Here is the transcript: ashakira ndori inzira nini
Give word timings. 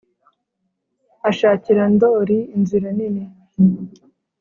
ashakira 1.29 1.83
ndori 1.93 2.37
inzira 2.57 2.87
nini 2.97 3.23